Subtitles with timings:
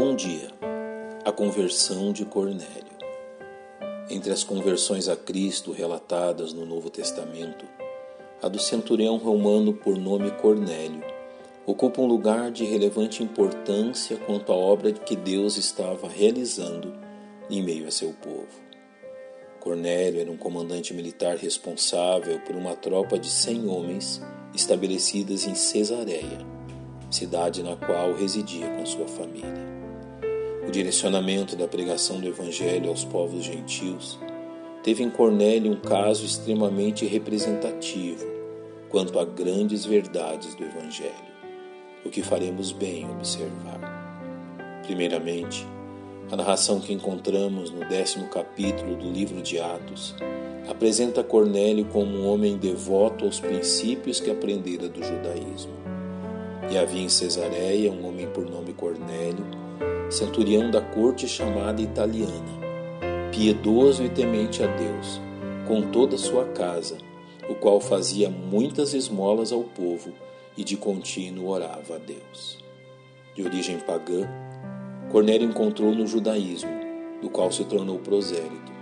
[0.00, 0.48] Bom dia.
[1.24, 2.96] A conversão de Cornélio.
[4.08, 7.66] Entre as conversões a Cristo relatadas no Novo Testamento,
[8.40, 11.02] a do centurião romano por nome Cornélio
[11.66, 16.94] ocupa um lugar de relevante importância quanto à obra que Deus estava realizando
[17.50, 18.46] em meio a seu povo.
[19.58, 24.22] Cornélio era um comandante militar responsável por uma tropa de cem homens
[24.54, 26.38] estabelecidas em Cesareia,
[27.10, 29.87] cidade na qual residia com sua família.
[30.68, 34.18] O direcionamento da pregação do Evangelho aos povos gentios
[34.84, 38.26] teve em Cornélio um caso extremamente representativo
[38.90, 41.14] quanto a grandes verdades do Evangelho,
[42.04, 43.80] o que faremos bem observar.
[44.84, 45.66] Primeiramente,
[46.30, 50.14] a narração que encontramos no décimo capítulo do livro de Atos
[50.68, 55.72] apresenta Cornélio como um homem devoto aos princípios que aprendera do judaísmo.
[56.70, 59.67] E havia em Cesareia um homem por nome Cornélio,
[60.10, 62.58] centurião da corte chamada italiana,
[63.30, 65.20] piedoso e temente a Deus,
[65.66, 66.96] com toda a sua casa,
[67.48, 70.12] o qual fazia muitas esmolas ao povo
[70.56, 72.58] e de contínuo orava a Deus.
[73.34, 74.28] De origem pagã,
[75.10, 76.70] Cornélio encontrou no judaísmo,
[77.22, 78.72] do qual se tornou prosélito,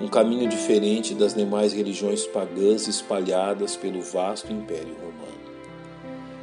[0.00, 5.11] um caminho diferente das demais religiões pagãs espalhadas pelo vasto Império Romano.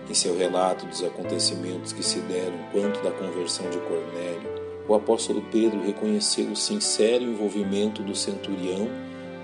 [0.10, 5.40] Em seu relato dos acontecimentos que se deram quanto da conversão de Cornélio, o apóstolo
[5.52, 8.90] Pedro reconheceu o sincero envolvimento do centurião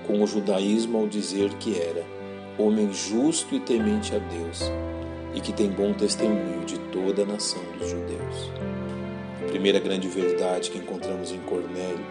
[0.08, 2.04] com o judaísmo ao dizer que era
[2.58, 4.72] homem justo e temente a Deus
[5.36, 8.52] e que tem bom testemunho de toda a nação dos judeus.
[9.44, 12.04] A primeira grande verdade que encontramos em Cornélio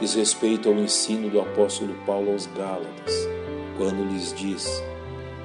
[0.00, 3.28] diz respeito ao ensino do apóstolo Paulo aos Gálatas,
[3.76, 4.82] quando lhes diz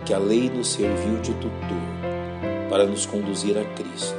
[0.05, 2.16] que a lei nos serviu de tutor
[2.69, 4.17] para nos conduzir a Cristo,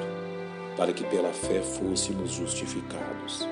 [0.77, 3.47] para que pela fé fôssemos justificados.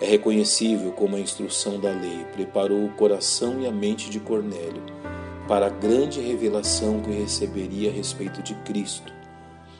[0.00, 4.82] É reconhecível como a instrução da lei preparou o coração e a mente de Cornélio
[5.46, 9.12] para a grande revelação que receberia a respeito de Cristo,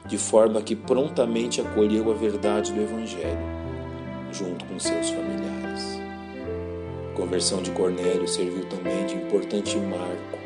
[0.06, 3.38] de forma que prontamente acolheu a verdade do Evangelho,
[4.33, 6.00] junto com seus familiares.
[7.12, 10.38] A conversão de Cornélio serviu também de importante marco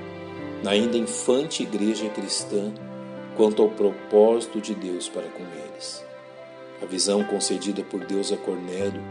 [0.62, 2.72] na ainda infante igreja cristã
[3.36, 6.04] quanto ao propósito de Deus para com eles.
[6.82, 9.02] A visão concedida por Deus a Cornélio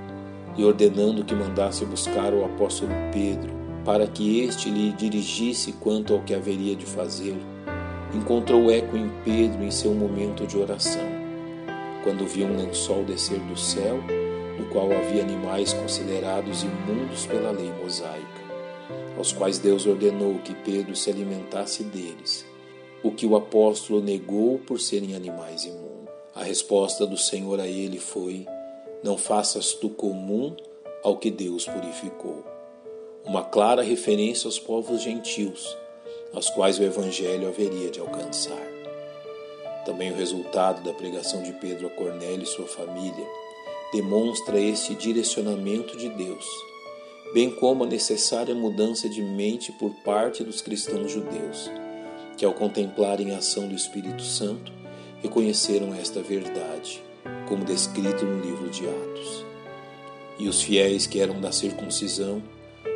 [0.58, 3.52] e ordenando que mandasse buscar o apóstolo Pedro
[3.84, 7.36] para que este lhe dirigisse quanto ao que haveria de fazer,
[8.14, 11.06] encontrou eco em Pedro em seu momento de oração,
[12.04, 14.00] quando viu um lençol descer do céu,
[14.58, 18.44] no qual havia animais considerados imundos pela lei mosaica,
[19.18, 22.53] aos quais Deus ordenou que Pedro se alimentasse deles
[23.04, 26.10] o que o apóstolo negou por serem animais imundos.
[26.34, 28.48] A resposta do Senhor a ele foi:
[29.04, 30.56] Não faças tu comum
[31.04, 32.44] ao que Deus purificou.
[33.26, 35.78] Uma clara referência aos povos gentios,
[36.34, 38.68] aos quais o Evangelho haveria de alcançar.
[39.86, 43.28] Também o resultado da pregação de Pedro a Cornélio e sua família
[43.92, 46.46] demonstra este direcionamento de Deus,
[47.34, 51.70] bem como a necessária mudança de mente por parte dos cristãos judeus
[52.38, 54.72] que, ao contemplarem a ação do Espírito Santo,
[55.22, 57.02] reconheceram esta verdade,
[57.48, 59.46] como descrito no livro de Atos.
[60.38, 62.42] E os fiéis que eram da circuncisão,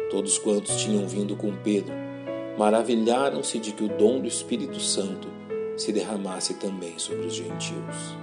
[0.09, 1.93] todos quantos tinham vindo com Pedro,
[2.57, 5.27] maravilharam-se de que o dom do Espírito Santo
[5.77, 8.17] se derramasse também sobre os gentios.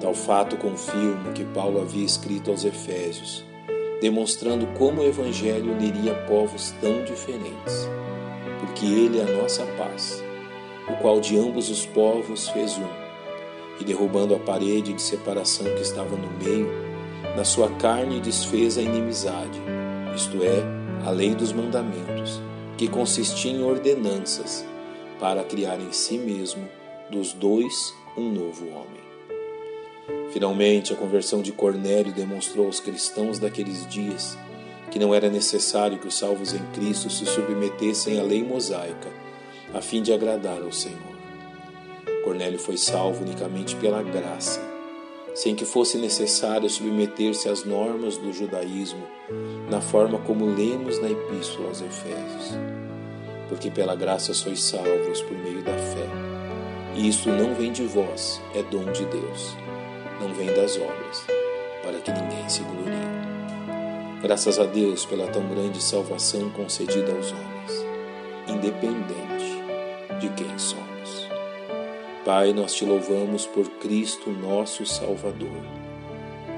[0.00, 3.44] Tal fato confirma que Paulo havia escrito aos Efésios,
[4.00, 7.88] demonstrando como o Evangelho uniria povos tão diferentes,
[8.64, 10.22] porque ele é a nossa paz
[10.88, 12.88] o qual de ambos os povos fez um,
[13.80, 16.70] e derrubando a parede de separação que estava no meio,
[17.36, 19.60] na sua carne desfez a inimizade,
[20.14, 20.62] isto é,
[21.06, 22.40] a lei dos mandamentos,
[22.76, 24.64] que consistia em ordenanças,
[25.18, 26.68] para criar em si mesmo
[27.10, 29.04] dos dois um novo homem.
[30.32, 34.36] Finalmente, a conversão de Cornélio demonstrou aos cristãos daqueles dias
[34.94, 39.08] que não era necessário que os salvos em Cristo se submetessem à lei mosaica
[39.74, 41.00] a fim de agradar ao Senhor.
[42.22, 44.60] Cornélio foi salvo unicamente pela graça,
[45.34, 49.04] sem que fosse necessário submeter-se às normas do judaísmo,
[49.68, 52.56] na forma como lemos na Epístola aos Efésios.
[53.48, 56.06] Porque pela graça sois salvos por meio da fé.
[56.94, 59.56] E isto não vem de vós, é dom de Deus.
[60.20, 61.26] Não vem das obras,
[61.82, 63.03] para que ninguém se glorie.
[64.24, 67.86] Graças a Deus pela tão grande salvação concedida aos homens,
[68.48, 71.28] independente de quem somos.
[72.24, 75.60] Pai, nós te louvamos por Cristo, nosso Salvador,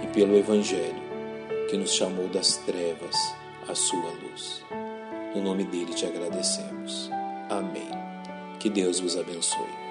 [0.01, 1.03] e pelo Evangelho
[1.69, 3.17] que nos chamou das trevas
[3.67, 4.63] à sua luz.
[5.35, 7.11] No nome dele te agradecemos.
[7.51, 7.91] Amém.
[8.61, 9.86] Que Deus vos abençoe.